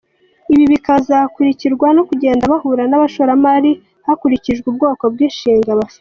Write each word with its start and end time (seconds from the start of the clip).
Ibi 0.53 0.65
bikazakurikirwa 0.73 1.87
no 1.97 2.03
kugenda 2.09 2.51
bahura 2.51 2.83
n’bashoramari 2.87 3.71
hakurikijwe 4.07 4.65
ubwoko 4.69 5.03
bw’imishinga 5.13 5.71
bafite. 5.79 5.99